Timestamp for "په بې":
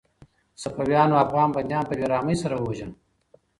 1.87-2.05